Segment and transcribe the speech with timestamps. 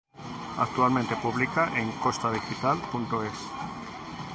[0.57, 3.39] Actualmente publica en Costadigital.es.